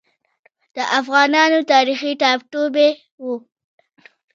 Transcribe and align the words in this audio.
د 0.75 0.77
افغانانو 0.99 1.59
تاریخي 1.71 2.11
ټاټوبی 2.21 2.89
و. 3.23 3.25